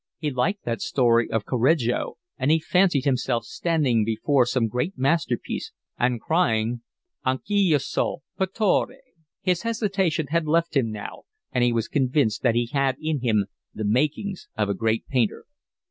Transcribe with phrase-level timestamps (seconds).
[0.17, 5.71] He liked that story of Correggio, and he fancied himself standing before some great masterpiece
[5.99, 6.81] and crying:
[7.23, 8.95] Anch' io son' pittore.
[9.41, 13.45] His hesitation had left him now, and he was convinced that he had in him
[13.75, 15.45] the makings of a great painter.